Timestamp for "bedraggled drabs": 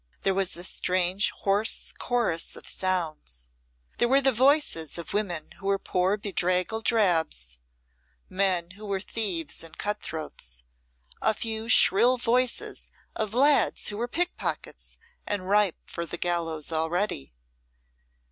6.17-7.59